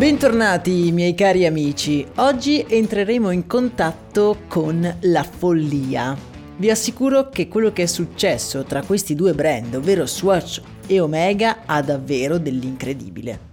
Bentornati 0.00 0.92
miei 0.92 1.14
cari 1.14 1.44
amici, 1.44 2.06
oggi 2.14 2.64
entreremo 2.66 3.30
in 3.32 3.46
contatto 3.46 4.38
con 4.48 4.96
la 4.98 5.22
follia. 5.22 6.16
Vi 6.56 6.70
assicuro 6.70 7.28
che 7.28 7.48
quello 7.48 7.70
che 7.70 7.82
è 7.82 7.86
successo 7.86 8.64
tra 8.64 8.82
questi 8.82 9.14
due 9.14 9.34
brand, 9.34 9.74
ovvero 9.74 10.06
Swatch 10.06 10.62
e 10.86 11.00
Omega, 11.00 11.64
ha 11.66 11.82
davvero 11.82 12.38
dell'incredibile. 12.38 13.48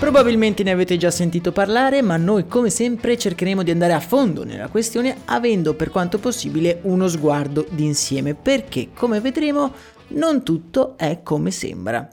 Probabilmente 0.00 0.64
ne 0.64 0.72
avete 0.72 0.96
già 0.96 1.12
sentito 1.12 1.52
parlare, 1.52 2.02
ma 2.02 2.16
noi 2.16 2.48
come 2.48 2.70
sempre 2.70 3.16
cercheremo 3.16 3.62
di 3.62 3.70
andare 3.70 3.92
a 3.92 4.00
fondo 4.00 4.42
nella 4.44 4.66
questione 4.66 5.18
avendo 5.26 5.74
per 5.74 5.90
quanto 5.90 6.18
possibile 6.18 6.80
uno 6.82 7.06
sguardo 7.06 7.64
d'insieme, 7.70 8.34
perché 8.34 8.88
come 8.92 9.20
vedremo 9.20 9.72
non 10.08 10.42
tutto 10.42 10.98
è 10.98 11.20
come 11.22 11.52
sembra. 11.52 12.08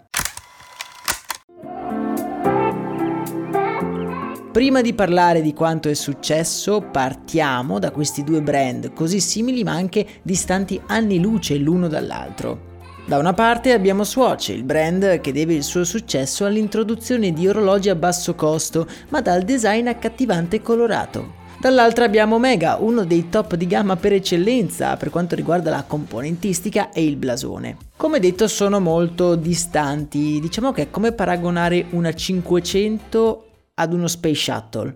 Prima 4.52 4.81
di 4.81 4.94
parlare 4.94 5.41
di 5.41 5.53
quanto 5.53 5.88
è 5.88 5.94
successo, 5.94 6.81
partiamo 6.81 7.80
da 7.80 7.89
questi 7.89 8.21
due 8.21 8.41
brand 8.41 8.91
così 8.91 9.21
simili 9.21 9.63
ma 9.63 9.71
anche 9.71 10.05
distanti 10.23 10.80
anni 10.88 11.21
luce 11.21 11.55
l'uno 11.55 11.88
dall'altro. 11.88 12.69
Da 13.05 13.17
una 13.17 13.31
parte 13.31 13.72
abbiamo 13.72 14.03
Swatch, 14.03 14.49
il 14.49 14.63
brand 14.63 15.22
che 15.22 15.31
deve 15.31 15.53
il 15.53 15.63
suo 15.63 15.85
successo 15.85 16.44
all'introduzione 16.44 17.31
di 17.31 17.47
orologi 17.47 17.88
a 17.88 17.95
basso 17.95 18.35
costo, 18.35 18.88
ma 19.07 19.22
dal 19.22 19.44
design 19.44 19.88
accattivante 19.88 20.57
e 20.57 20.61
colorato. 20.61 21.39
Dall'altra 21.57 22.03
abbiamo 22.03 22.35
Omega, 22.35 22.75
uno 22.77 23.05
dei 23.05 23.29
top 23.29 23.55
di 23.55 23.67
gamma 23.67 23.95
per 23.95 24.11
eccellenza 24.11 24.97
per 24.97 25.11
quanto 25.11 25.33
riguarda 25.33 25.69
la 25.69 25.85
componentistica 25.88 26.89
e 26.91 27.05
il 27.05 27.16
blasone. 27.16 27.77
Come 27.95 28.19
detto 28.19 28.49
sono 28.49 28.81
molto 28.81 29.35
distanti, 29.35 30.41
diciamo 30.41 30.73
che 30.73 30.81
è 30.81 30.89
come 30.89 31.13
paragonare 31.13 31.85
una 31.91 32.13
500 32.13 33.45
ad 33.82 33.94
uno 33.94 34.08
Space 34.08 34.36
Shuttle. 34.36 34.94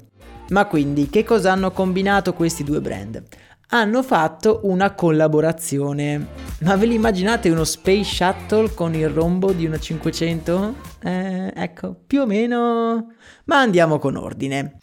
Ma 0.49 0.65
quindi 0.65 1.09
che 1.09 1.23
cosa 1.23 1.51
hanno 1.51 1.71
combinato 1.71 2.33
questi 2.33 2.63
due 2.63 2.79
brand? 2.79 3.23
Hanno 3.69 4.03
fatto 4.03 4.61
una 4.63 4.93
collaborazione. 4.93 6.27
Ma 6.59 6.75
ve 6.75 6.85
li 6.85 6.93
immaginate 6.93 7.49
uno 7.49 7.63
Space 7.63 8.03
Shuttle 8.03 8.73
con 8.73 8.93
il 8.93 9.09
rombo 9.09 9.51
di 9.51 9.65
una 9.65 9.79
500? 9.79 10.75
Eh, 11.03 11.51
ecco, 11.55 11.95
più 12.05 12.21
o 12.21 12.25
meno. 12.27 13.13
Ma 13.45 13.59
andiamo 13.59 13.97
con 13.97 14.15
ordine. 14.15 14.77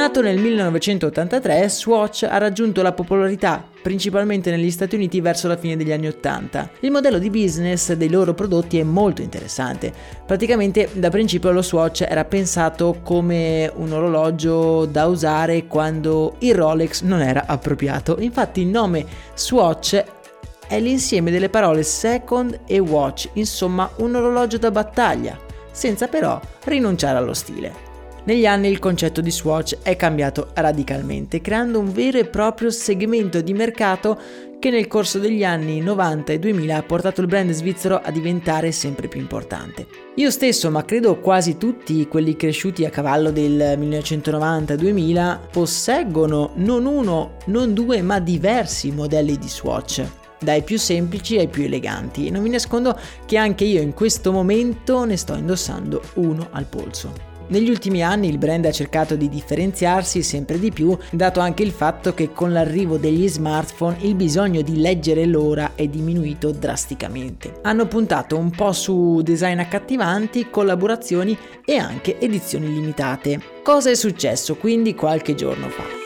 Nato 0.00 0.22
nel 0.22 0.38
1983, 0.38 1.68
Swatch 1.68 2.22
ha 2.22 2.38
raggiunto 2.38 2.80
la 2.80 2.92
popolarità 2.92 3.62
principalmente 3.82 4.50
negli 4.50 4.70
Stati 4.70 4.94
Uniti 4.94 5.20
verso 5.20 5.46
la 5.46 5.58
fine 5.58 5.76
degli 5.76 5.92
anni 5.92 6.06
80. 6.06 6.70
Il 6.80 6.90
modello 6.90 7.18
di 7.18 7.28
business 7.28 7.92
dei 7.92 8.08
loro 8.08 8.32
prodotti 8.32 8.78
è 8.78 8.82
molto 8.82 9.20
interessante. 9.20 9.92
Praticamente 10.24 10.88
da 10.94 11.10
principio 11.10 11.52
lo 11.52 11.60
Swatch 11.60 12.00
era 12.08 12.24
pensato 12.24 13.00
come 13.02 13.70
un 13.74 13.92
orologio 13.92 14.86
da 14.86 15.04
usare 15.04 15.66
quando 15.66 16.36
il 16.38 16.54
Rolex 16.54 17.02
non 17.02 17.20
era 17.20 17.44
appropriato. 17.46 18.16
Infatti 18.20 18.62
il 18.62 18.68
nome 18.68 19.04
Swatch 19.34 20.02
è 20.66 20.80
l'insieme 20.80 21.30
delle 21.30 21.50
parole 21.50 21.82
second 21.82 22.60
e 22.66 22.78
watch, 22.78 23.28
insomma 23.34 23.90
un 23.96 24.14
orologio 24.14 24.56
da 24.56 24.70
battaglia, 24.70 25.38
senza 25.70 26.08
però 26.08 26.40
rinunciare 26.64 27.18
allo 27.18 27.34
stile. 27.34 27.89
Negli 28.30 28.46
anni 28.46 28.68
il 28.68 28.78
concetto 28.78 29.20
di 29.20 29.32
Swatch 29.32 29.78
è 29.82 29.96
cambiato 29.96 30.50
radicalmente, 30.54 31.40
creando 31.40 31.80
un 31.80 31.92
vero 31.92 32.16
e 32.16 32.26
proprio 32.26 32.70
segmento 32.70 33.40
di 33.40 33.52
mercato 33.52 34.16
che 34.60 34.70
nel 34.70 34.86
corso 34.86 35.18
degli 35.18 35.42
anni 35.42 35.80
90 35.80 36.34
e 36.34 36.38
2000 36.38 36.76
ha 36.76 36.82
portato 36.84 37.22
il 37.22 37.26
brand 37.26 37.50
svizzero 37.50 38.00
a 38.00 38.08
diventare 38.12 38.70
sempre 38.70 39.08
più 39.08 39.18
importante. 39.18 39.88
Io 40.14 40.30
stesso, 40.30 40.70
ma 40.70 40.84
credo 40.84 41.18
quasi 41.18 41.56
tutti 41.56 42.06
quelli 42.06 42.36
cresciuti 42.36 42.84
a 42.84 42.90
cavallo 42.90 43.32
del 43.32 43.76
1990-2000, 43.76 45.38
posseggono 45.50 46.52
non 46.54 46.86
uno, 46.86 47.32
non 47.46 47.74
due, 47.74 48.00
ma 48.00 48.20
diversi 48.20 48.92
modelli 48.92 49.38
di 49.38 49.48
Swatch 49.48 50.04
dai 50.38 50.62
più 50.62 50.78
semplici 50.78 51.36
ai 51.36 51.48
più 51.48 51.64
eleganti 51.64 52.28
e 52.28 52.30
non 52.30 52.44
vi 52.44 52.48
nascondo 52.50 52.96
che 53.26 53.36
anche 53.36 53.64
io 53.64 53.82
in 53.82 53.92
questo 53.92 54.30
momento 54.30 55.04
ne 55.04 55.16
sto 55.16 55.34
indossando 55.34 56.00
uno 56.14 56.46
al 56.52 56.66
polso. 56.66 57.29
Negli 57.50 57.68
ultimi 57.68 58.02
anni 58.02 58.28
il 58.28 58.38
brand 58.38 58.64
ha 58.64 58.70
cercato 58.70 59.16
di 59.16 59.28
differenziarsi 59.28 60.22
sempre 60.22 60.58
di 60.60 60.70
più, 60.70 60.96
dato 61.10 61.40
anche 61.40 61.64
il 61.64 61.72
fatto 61.72 62.14
che 62.14 62.32
con 62.32 62.52
l'arrivo 62.52 62.96
degli 62.96 63.28
smartphone 63.28 63.96
il 64.02 64.14
bisogno 64.14 64.62
di 64.62 64.80
leggere 64.80 65.26
l'ora 65.26 65.72
è 65.74 65.88
diminuito 65.88 66.52
drasticamente. 66.52 67.58
Hanno 67.62 67.86
puntato 67.86 68.38
un 68.38 68.50
po' 68.50 68.72
su 68.72 69.20
design 69.22 69.58
accattivanti, 69.58 70.48
collaborazioni 70.48 71.36
e 71.64 71.76
anche 71.76 72.20
edizioni 72.20 72.72
limitate. 72.72 73.40
Cosa 73.64 73.90
è 73.90 73.94
successo 73.94 74.54
quindi 74.54 74.94
qualche 74.94 75.34
giorno 75.34 75.68
fa? 75.70 75.99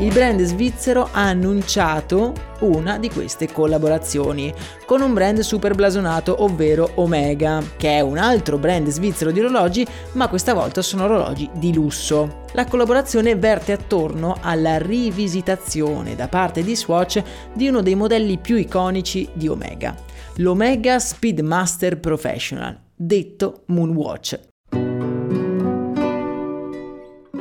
Il 0.00 0.14
brand 0.14 0.40
svizzero 0.42 1.10
ha 1.12 1.28
annunciato 1.28 2.32
una 2.60 2.98
di 2.98 3.10
queste 3.10 3.52
collaborazioni 3.52 4.52
con 4.86 5.02
un 5.02 5.12
brand 5.12 5.40
super 5.40 5.74
blasonato, 5.74 6.42
ovvero 6.42 6.92
Omega, 6.94 7.62
che 7.76 7.98
è 7.98 8.00
un 8.00 8.16
altro 8.16 8.56
brand 8.56 8.88
svizzero 8.88 9.30
di 9.30 9.40
orologi, 9.40 9.86
ma 10.12 10.28
questa 10.28 10.54
volta 10.54 10.80
sono 10.80 11.04
orologi 11.04 11.50
di 11.52 11.74
lusso. 11.74 12.44
La 12.54 12.64
collaborazione 12.64 13.36
verte 13.36 13.72
attorno 13.72 14.38
alla 14.40 14.78
rivisitazione 14.78 16.16
da 16.16 16.28
parte 16.28 16.62
di 16.62 16.74
Swatch 16.74 17.22
di 17.52 17.68
uno 17.68 17.82
dei 17.82 17.94
modelli 17.94 18.38
più 18.38 18.56
iconici 18.56 19.28
di 19.34 19.48
Omega, 19.48 19.94
l'Omega 20.36 20.98
Speedmaster 20.98 22.00
Professional, 22.00 22.78
detto 22.96 23.64
Moonwatch 23.66 24.48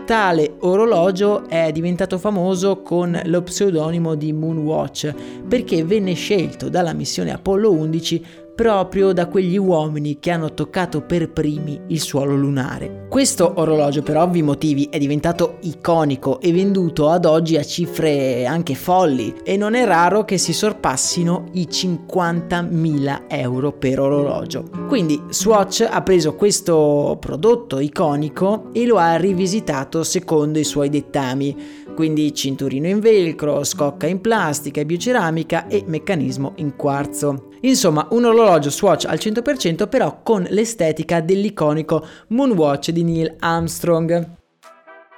Tale 0.10 0.56
orologio 0.62 1.48
è 1.48 1.72
diventato 1.72 2.18
famoso 2.18 2.82
con 2.82 3.22
lo 3.26 3.44
pseudonimo 3.44 4.16
di 4.16 4.34
Moonwatch 4.34 5.14
perché 5.48 5.84
venne 5.84 6.14
scelto 6.14 6.68
dalla 6.68 6.94
missione 6.94 7.32
Apollo 7.32 7.72
11 7.72 8.26
proprio 8.60 9.14
da 9.14 9.28
quegli 9.28 9.58
uomini 9.58 10.20
che 10.20 10.32
hanno 10.32 10.54
toccato 10.54 11.00
per 11.00 11.32
primi 11.32 11.80
il 11.88 12.02
suolo 12.02 12.36
lunare. 12.36 13.06
Questo 13.08 13.54
orologio 13.56 14.04
per 14.04 14.18
ovvi 14.18 14.42
motivi 14.42 14.90
è 14.92 14.98
diventato 14.98 15.60
iconico 15.62 16.42
e 16.42 16.52
venduto 16.52 17.08
ad 17.08 17.24
oggi 17.24 17.56
a 17.56 17.64
cifre 17.64 18.46
anche 18.46 18.76
folli 18.76 19.34
e 19.46 19.56
non 19.56 19.76
è 19.76 19.86
raro 19.86 20.26
che 20.26 20.38
si 20.38 20.52
sorpassino 20.52 21.52
i 21.54 21.70
50.000 21.72 23.22
euro 23.30 23.72
per 23.72 24.02
orologio. 24.02 24.70
Quindi 24.90 25.22
Swatch 25.30 25.88
ha 25.90 26.02
preso 26.02 26.36
questo 26.36 27.16
prodotto 27.18 27.80
iconico 27.80 28.72
e 28.74 28.86
lo 28.86 28.98
ha 28.98 29.16
rivisitato 29.16 30.04
secondo 30.04 30.60
i 30.60 30.66
suoi 30.66 30.90
dettami 30.90 31.78
quindi 31.96 32.34
cinturino 32.34 32.88
in 32.88 33.00
velcro, 33.00 33.64
scocca 33.64 34.08
in 34.08 34.22
plastica 34.22 34.80
e 34.80 34.86
bioceramica 34.86 35.68
e 35.68 35.84
meccanismo 35.86 36.54
in 36.56 36.78
quarzo. 36.78 37.49
Insomma, 37.62 38.08
un 38.12 38.26
orologio 38.26 38.70
Swatch 38.70 39.06
al 39.06 39.18
100% 39.18 39.90
però 39.90 40.22
con 40.24 40.46
l'estetica 40.50 41.22
dell'iconico 41.22 42.06
Moonwatch 42.28 42.92
di 42.92 43.04
Neil 43.04 43.36
Armstrong. 43.40 44.38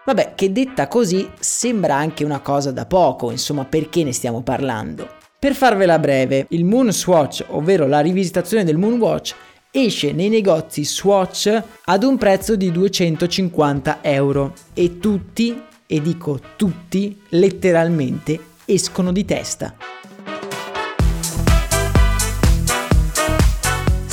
Vabbè, 0.04 0.34
che 0.36 0.52
detta 0.52 0.88
così 0.88 1.30
sembra 1.40 1.96
anche 1.96 2.24
una 2.24 2.40
cosa 2.40 2.72
da 2.72 2.86
poco, 2.86 3.30
insomma, 3.30 3.66
perché 3.66 4.04
ne 4.04 4.14
stiamo 4.14 4.42
parlando? 4.42 5.08
Per 5.38 5.54
farvela 5.54 6.00
breve, 6.00 6.48
il 6.50 6.66
Moon 6.66 6.92
Swatch, 6.92 7.46
ovvero 7.50 7.88
la 7.88 8.00
rivisitazione 8.00 8.64
del 8.64 8.78
Moonwatch, 8.78 9.36
esce 9.72 10.12
nei 10.12 10.30
negozi 10.30 10.84
Swatch 10.84 11.64
ad 11.86 12.04
un 12.04 12.18
prezzo 12.18 12.56
di 12.56 12.72
250 12.72 14.00
euro 14.02 14.54
e 14.74 14.98
tutti 14.98 15.62
e 15.86 16.02
dico 16.02 16.40
tutti, 16.56 17.22
letteralmente 17.30 18.40
escono 18.66 19.12
di 19.12 19.26
testa. 19.26 19.76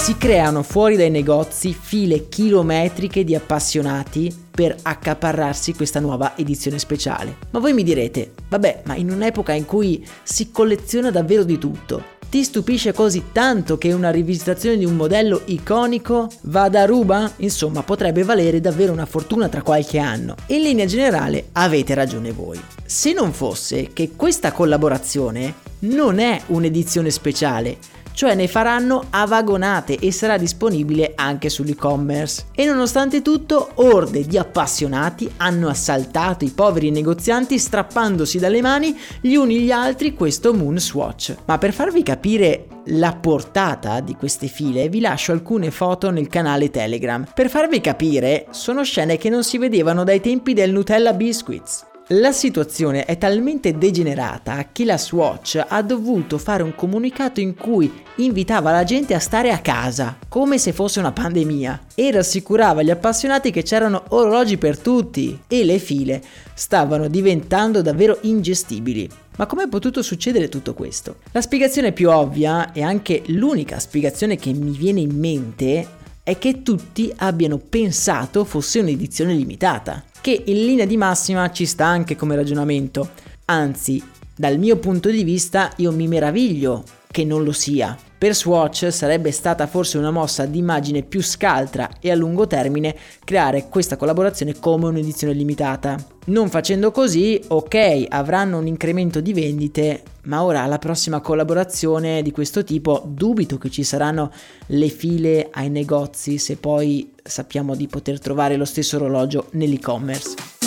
Si 0.08 0.16
creano 0.16 0.62
fuori 0.62 0.96
dai 0.96 1.10
negozi 1.10 1.76
file 1.78 2.31
chilometriche 2.31 3.25
di 3.25 3.34
appassionati 3.34 4.34
per 4.50 4.75
accaparrarsi 4.81 5.75
questa 5.75 6.00
nuova 6.00 6.34
edizione 6.34 6.78
speciale. 6.78 7.37
Ma 7.50 7.58
voi 7.58 7.75
mi 7.75 7.82
direte, 7.82 8.32
vabbè, 8.49 8.84
ma 8.87 8.94
in 8.94 9.10
un'epoca 9.10 9.52
in 9.52 9.66
cui 9.66 10.02
si 10.22 10.50
colleziona 10.50 11.10
davvero 11.10 11.44
di 11.44 11.58
tutto, 11.58 12.02
ti 12.31 12.43
stupisce 12.43 12.94
così 12.94 13.25
tanto 13.32 13.76
che 13.76 13.93
una 13.93 14.10
rivisitazione 14.10 14.78
di 14.78 14.87
un 14.87 14.96
modello 14.96 15.43
iconico 15.44 16.31
vada 16.44 16.81
a 16.81 16.87
ruba? 16.87 17.31
Insomma, 17.37 17.82
potrebbe 17.82 18.22
valere 18.22 18.62
davvero 18.62 18.93
una 18.93 19.04
fortuna 19.04 19.50
tra 19.50 19.61
qualche 19.61 19.99
anno. 19.99 20.37
In 20.46 20.62
linea 20.62 20.87
generale 20.87 21.49
avete 21.52 21.93
ragione 21.93 22.32
voi. 22.32 22.58
Se 22.82 23.12
non 23.12 23.34
fosse 23.34 23.90
che 23.93 24.12
questa 24.16 24.52
collaborazione 24.52 25.66
non 25.81 26.19
è 26.19 26.40
un'edizione 26.46 27.11
speciale, 27.11 27.76
cioè 28.18 28.34
ne 28.34 28.48
faranno 28.48 29.04
a 29.10 29.26
vagonate 29.26 29.96
e 29.96 30.10
sarà 30.10 30.36
disponibile 30.38 31.12
anche 31.14 31.48
sull'e-commerce. 31.48 32.46
E 32.52 32.64
nonostante 32.64 33.22
tutto, 33.22 33.70
orde 33.74 34.26
di 34.26 34.36
appassionati 34.36 35.30
hanno 35.36 35.68
assaltato 35.68 36.44
i 36.44 36.50
poveri 36.50 36.90
negozianti 36.90 37.56
strappandosi 37.60 38.40
dalle 38.40 38.60
mani 38.60 38.98
gli 39.20 39.36
uni 39.36 39.60
gli 39.60 39.70
altri 39.70 40.14
questo 40.14 40.52
Moon 40.52 40.80
Swatch. 40.80 41.32
Ma 41.44 41.58
per 41.58 41.72
farvi 41.72 42.02
capire 42.02 42.66
la 42.86 43.14
portata 43.14 44.00
di 44.00 44.16
queste 44.16 44.48
file 44.48 44.88
vi 44.88 44.98
lascio 44.98 45.30
alcune 45.30 45.70
foto 45.70 46.10
nel 46.10 46.26
canale 46.26 46.70
Telegram. 46.70 47.24
Per 47.32 47.48
farvi 47.48 47.80
capire, 47.80 48.46
sono 48.50 48.82
scene 48.82 49.16
che 49.16 49.28
non 49.28 49.44
si 49.44 49.58
vedevano 49.58 50.02
dai 50.02 50.20
tempi 50.20 50.54
del 50.54 50.72
Nutella 50.72 51.12
Biscuits. 51.12 51.88
La 52.12 52.32
situazione 52.32 53.05
è 53.05 53.19
talmente 53.19 53.76
degenerata 53.76 54.70
che 54.72 54.87
la 54.87 54.96
Swatch 54.96 55.62
ha 55.69 55.82
dovuto 55.82 56.38
fare 56.38 56.62
un 56.62 56.75
comunicato 56.75 57.40
in 57.40 57.55
cui 57.55 58.02
invitava 58.16 58.70
la 58.70 58.82
gente 58.82 59.12
a 59.12 59.19
stare 59.19 59.50
a 59.50 59.58
casa, 59.58 60.16
come 60.26 60.56
se 60.56 60.72
fosse 60.72 61.00
una 61.00 61.12
pandemia, 61.12 61.81
e 61.94 62.10
rassicurava 62.10 62.81
gli 62.81 62.88
appassionati 62.88 63.50
che 63.50 63.62
c'erano 63.62 64.05
orologi 64.08 64.56
per 64.56 64.78
tutti 64.78 65.38
e 65.46 65.64
le 65.66 65.78
file 65.78 66.22
stavano 66.55 67.08
diventando 67.08 67.82
davvero 67.82 68.16
ingestibili. 68.22 69.06
Ma 69.37 69.44
come 69.44 69.64
è 69.64 69.69
potuto 69.69 70.00
succedere 70.00 70.49
tutto 70.49 70.72
questo? 70.72 71.16
La 71.32 71.43
spiegazione 71.43 71.93
più 71.93 72.08
ovvia 72.08 72.72
e 72.72 72.82
anche 72.82 73.22
l'unica 73.26 73.78
spiegazione 73.78 74.37
che 74.37 74.54
mi 74.54 74.70
viene 74.70 75.00
in 75.00 75.14
mente 75.14 75.87
è 76.28 76.36
che 76.36 76.62
tutti 76.62 77.10
abbiano 77.16 77.56
pensato 77.56 78.44
fosse 78.44 78.80
un'edizione 78.80 79.32
limitata 79.32 80.04
che 80.20 80.42
in 80.44 80.56
linea 80.56 80.84
di 80.84 80.98
massima 80.98 81.50
ci 81.52 81.64
sta 81.64 81.86
anche 81.86 82.16
come 82.16 82.36
ragionamento. 82.36 83.12
Anzi, 83.46 84.02
dal 84.36 84.58
mio 84.58 84.76
punto 84.76 85.08
di 85.08 85.25
vista 85.25 85.72
io 85.76 85.90
mi 85.90 86.06
meraviglio 86.06 86.84
che 87.10 87.25
non 87.25 87.44
lo 87.44 87.52
sia. 87.52 87.96
Per 88.18 88.34
Swatch 88.34 88.88
sarebbe 88.90 89.30
stata 89.30 89.68
forse 89.68 89.96
una 89.96 90.10
mossa 90.10 90.44
d'immagine 90.44 91.04
più 91.04 91.22
scaltra 91.22 91.88
e 92.00 92.10
a 92.10 92.16
lungo 92.16 92.48
termine 92.48 92.96
creare 93.24 93.68
questa 93.68 93.96
collaborazione 93.96 94.58
come 94.58 94.88
un'edizione 94.88 95.32
limitata. 95.32 95.96
Non 96.26 96.50
facendo 96.50 96.90
così, 96.90 97.40
ok, 97.46 98.06
avranno 98.08 98.58
un 98.58 98.66
incremento 98.66 99.20
di 99.20 99.32
vendite, 99.32 100.02
ma 100.22 100.42
ora 100.42 100.62
alla 100.62 100.78
prossima 100.78 101.20
collaborazione 101.20 102.22
di 102.22 102.32
questo 102.32 102.64
tipo 102.64 103.04
dubito 103.06 103.56
che 103.56 103.70
ci 103.70 103.84
saranno 103.84 104.32
le 104.66 104.88
file 104.88 105.48
ai 105.52 105.70
negozi 105.70 106.38
se 106.38 106.56
poi 106.56 107.12
sappiamo 107.22 107.76
di 107.76 107.86
poter 107.86 108.18
trovare 108.18 108.56
lo 108.56 108.64
stesso 108.64 108.96
orologio 108.96 109.46
nell'e-commerce. 109.52 110.57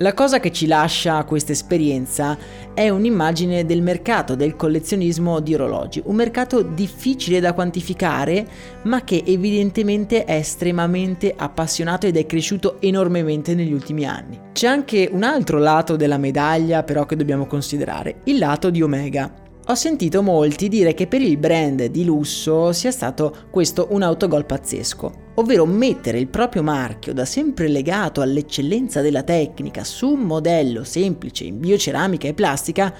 La 0.00 0.12
cosa 0.12 0.40
che 0.40 0.52
ci 0.52 0.66
lascia 0.66 1.24
questa 1.24 1.52
esperienza 1.52 2.36
è 2.74 2.90
un'immagine 2.90 3.64
del 3.64 3.80
mercato 3.80 4.34
del 4.34 4.54
collezionismo 4.54 5.40
di 5.40 5.54
orologi, 5.54 6.02
un 6.04 6.16
mercato 6.16 6.60
difficile 6.60 7.40
da 7.40 7.54
quantificare 7.54 8.46
ma 8.82 9.04
che 9.04 9.22
evidentemente 9.24 10.24
è 10.24 10.34
estremamente 10.34 11.32
appassionato 11.34 12.06
ed 12.06 12.18
è 12.18 12.26
cresciuto 12.26 12.76
enormemente 12.80 13.54
negli 13.54 13.72
ultimi 13.72 14.04
anni. 14.04 14.38
C'è 14.52 14.66
anche 14.66 15.08
un 15.10 15.22
altro 15.22 15.58
lato 15.58 15.96
della 15.96 16.18
medaglia 16.18 16.82
però 16.82 17.06
che 17.06 17.16
dobbiamo 17.16 17.46
considerare, 17.46 18.16
il 18.24 18.36
lato 18.36 18.68
di 18.68 18.82
Omega. 18.82 19.45
Ho 19.68 19.74
sentito 19.74 20.22
molti 20.22 20.68
dire 20.68 20.94
che 20.94 21.08
per 21.08 21.20
il 21.20 21.38
brand 21.38 21.86
di 21.86 22.04
lusso 22.04 22.72
sia 22.72 22.92
stato 22.92 23.48
questo 23.50 23.88
un 23.90 24.02
autogol 24.02 24.46
pazzesco, 24.46 25.32
ovvero 25.34 25.66
mettere 25.66 26.20
il 26.20 26.28
proprio 26.28 26.62
marchio 26.62 27.12
da 27.12 27.24
sempre 27.24 27.66
legato 27.66 28.20
all'eccellenza 28.20 29.00
della 29.00 29.24
tecnica 29.24 29.82
su 29.82 30.10
un 30.10 30.20
modello 30.20 30.84
semplice 30.84 31.42
in 31.42 31.58
bioceramica 31.58 32.28
e 32.28 32.34
plastica, 32.34 32.94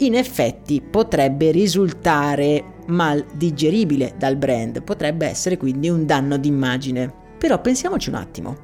in 0.00 0.14
effetti 0.14 0.82
potrebbe 0.82 1.52
risultare 1.52 2.64
mal 2.88 3.24
digeribile 3.32 4.12
dal 4.18 4.36
brand, 4.36 4.82
potrebbe 4.82 5.26
essere 5.26 5.56
quindi 5.56 5.88
un 5.88 6.04
danno 6.04 6.36
d'immagine. 6.36 7.10
Però 7.38 7.58
pensiamoci 7.62 8.10
un 8.10 8.16
attimo. 8.16 8.56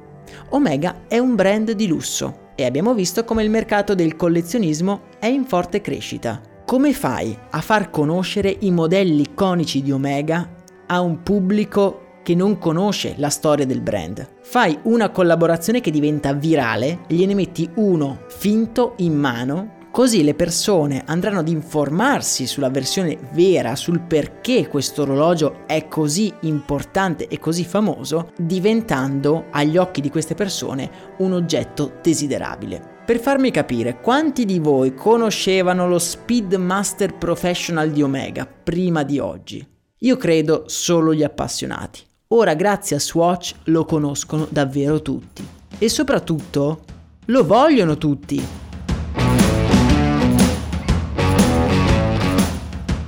Omega 0.49 1.05
è 1.07 1.17
un 1.17 1.33
brand 1.33 1.71
di 1.71 1.87
lusso 1.87 2.51
e 2.53 2.65
abbiamo 2.65 2.93
visto 2.93 3.23
come 3.23 3.41
il 3.41 3.49
mercato 3.49 3.95
del 3.95 4.15
collezionismo 4.15 5.05
è 5.17 5.25
in 5.25 5.45
forte 5.45 5.81
crescita. 5.81 6.55
Come 6.67 6.91
fai 6.91 7.33
a 7.51 7.61
far 7.61 7.89
conoscere 7.89 8.53
i 8.59 8.71
modelli 8.71 9.21
iconici 9.21 9.81
di 9.81 9.93
Omega 9.93 10.49
a 10.87 10.99
un 10.99 11.23
pubblico 11.23 12.17
che 12.23 12.35
non 12.35 12.57
conosce 12.57 13.13
la 13.19 13.29
storia 13.29 13.65
del 13.65 13.79
brand? 13.79 14.33
Fai 14.41 14.77
una 14.83 15.09
collaborazione 15.09 15.79
che 15.79 15.91
diventa 15.91 16.33
virale, 16.33 17.05
gliene 17.07 17.35
metti 17.35 17.69
uno 17.75 18.23
finto 18.27 18.95
in 18.97 19.15
mano 19.17 19.75
Così 19.89 20.23
le 20.23 20.35
persone 20.35 21.01
andranno 21.07 21.39
ad 21.39 21.47
informarsi 21.47 22.45
sulla 22.45 22.69
versione 22.69 23.17
vera, 23.31 23.75
sul 23.75 24.01
perché 24.01 24.67
questo 24.67 25.01
orologio 25.01 25.65
è 25.65 25.87
così 25.87 26.31
importante 26.41 27.27
e 27.27 27.39
così 27.39 27.65
famoso, 27.65 28.31
diventando 28.37 29.45
agli 29.49 29.75
occhi 29.75 30.01
di 30.01 30.11
queste 30.11 30.35
persone 30.35 31.15
un 31.17 31.33
oggetto 31.33 31.93
desiderabile. 32.03 32.96
Per 33.07 33.21
farmi 33.21 33.51
capire, 33.51 34.01
quanti 34.01 34.43
di 34.43 34.59
voi 34.59 34.93
conoscevano 34.93 35.87
lo 35.87 35.97
Speedmaster 35.97 37.13
Professional 37.15 37.89
di 37.89 38.03
Omega 38.03 38.45
prima 38.45 39.03
di 39.03 39.17
oggi? 39.17 39.65
Io 39.99 40.17
credo 40.17 40.65
solo 40.65 41.13
gli 41.13 41.23
appassionati. 41.23 42.01
Ora 42.27 42.53
grazie 42.53 42.97
a 42.97 42.99
Swatch 42.99 43.53
lo 43.67 43.85
conoscono 43.85 44.45
davvero 44.49 45.01
tutti. 45.01 45.41
E 45.77 45.87
soprattutto 45.87 46.83
lo 47.27 47.45
vogliono 47.45 47.97
tutti. 47.97 48.45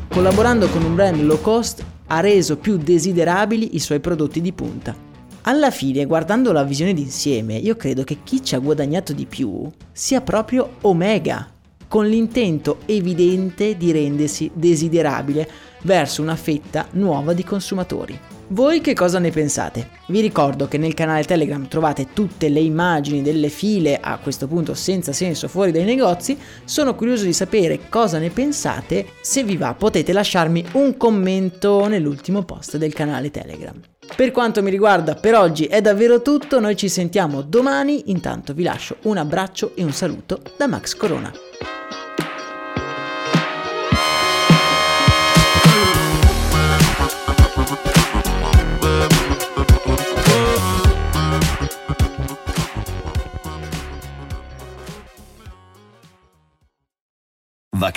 Collaborando 0.08 0.70
con 0.70 0.86
un 0.86 0.96
brand 0.96 1.22
low 1.24 1.42
cost 1.42 1.84
ha 2.08 2.22
reso 2.22 2.56
più 2.56 2.78
desiderabili 2.78 3.76
i 3.76 3.80
suoi 3.80 4.00
prodotti 4.00 4.40
di 4.40 4.54
punta. 4.54 5.09
Alla 5.50 5.72
fine, 5.72 6.06
guardando 6.06 6.52
la 6.52 6.64
visione 6.64 6.94
d'insieme, 6.94 7.56
io 7.56 7.76
credo 7.76 8.04
che 8.04 8.20
chi 8.24 8.44
ci 8.44 8.54
ha 8.54 8.60
guadagnato 8.60 9.14
di 9.14 9.26
più 9.26 9.68
sia 9.92 10.22
proprio 10.22 10.76
Omega, 10.82 11.50
con 11.88 12.06
l'intento 12.06 12.82
evidente 12.86 13.76
di 13.76 13.92
rendersi 13.92 14.52
desiderabile 14.54 15.50
verso 15.82 16.22
una 16.22 16.36
fetta 16.36 16.86
nuova 16.92 17.34
di 17.34 17.44
consumatori. 17.44 18.16
Voi 18.50 18.80
che 18.80 18.94
cosa 18.94 19.18
ne 19.18 19.32
pensate? 19.32 19.90
Vi 20.10 20.22
ricordo 20.22 20.68
che 20.68 20.78
nel 20.78 20.94
canale 20.94 21.24
Telegram 21.24 21.68
trovate 21.68 22.14
tutte 22.14 22.48
le 22.48 22.60
immagini 22.60 23.24
delle 23.24 23.50
file 23.50 23.98
a 24.00 24.20
questo 24.20 24.46
punto 24.46 24.76
senza 24.76 25.14
senso 25.14 25.48
fuori 25.48 25.72
dai 25.72 25.84
negozi. 25.84 26.38
Sono 26.64 26.94
curioso 26.94 27.24
di 27.24 27.34
sapere 27.34 27.90
cosa 27.90 28.20
ne 28.20 28.30
pensate. 28.30 29.14
Se 29.22 29.44
vi 29.44 29.58
va 29.58 29.74
potete 29.74 30.14
lasciarmi 30.14 30.64
un 30.74 30.96
commento 30.96 31.88
nell'ultimo 31.88 32.44
post 32.44 32.78
del 32.78 32.94
canale 32.94 33.32
Telegram. 33.32 33.82
Per 34.16 34.32
quanto 34.32 34.62
mi 34.62 34.70
riguarda 34.70 35.16
per 35.16 35.36
oggi 35.36 35.66
è 35.66 35.82
davvero 35.82 36.22
tutto, 36.22 36.60
noi 36.60 36.76
ci 36.76 36.90
sentiamo 36.90 37.42
domani, 37.42 38.12
intanto 38.12 38.54
vi 38.54 38.64
lascio 38.64 38.98
un 39.04 39.18
abbraccio 39.18 39.72
e 39.76 39.84
un 39.84 39.94
saluto 39.94 40.42
da 40.58 40.68
Max 40.68 40.96
Corona. 40.96 41.49